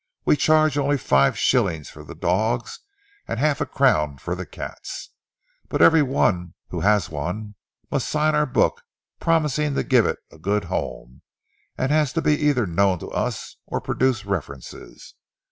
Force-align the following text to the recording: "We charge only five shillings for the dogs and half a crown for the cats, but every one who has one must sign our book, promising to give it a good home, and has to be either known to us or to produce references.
"We 0.25 0.35
charge 0.35 0.79
only 0.79 0.97
five 0.97 1.37
shillings 1.37 1.91
for 1.91 2.03
the 2.03 2.15
dogs 2.15 2.79
and 3.27 3.39
half 3.39 3.61
a 3.61 3.67
crown 3.67 4.17
for 4.17 4.33
the 4.33 4.47
cats, 4.47 5.11
but 5.69 5.79
every 5.79 6.01
one 6.01 6.55
who 6.69 6.79
has 6.79 7.11
one 7.11 7.53
must 7.91 8.09
sign 8.09 8.33
our 8.33 8.47
book, 8.47 8.81
promising 9.19 9.75
to 9.75 9.83
give 9.83 10.07
it 10.07 10.17
a 10.31 10.39
good 10.39 10.63
home, 10.63 11.21
and 11.77 11.91
has 11.91 12.13
to 12.13 12.21
be 12.23 12.35
either 12.35 12.65
known 12.65 12.97
to 12.97 13.09
us 13.11 13.57
or 13.67 13.79
to 13.79 13.85
produce 13.85 14.25
references. 14.25 15.13